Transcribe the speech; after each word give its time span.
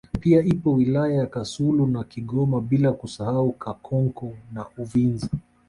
Pia 0.19 0.43
ipo 0.43 0.73
wilaya 0.73 1.13
ya 1.15 1.25
Kasulu 1.25 1.87
na 1.87 2.03
Kigoma 2.03 2.61
bila 2.61 2.91
kusahau 2.91 3.51
Kakonko 3.53 4.37
na 4.53 4.65
Uvinza 4.77 5.29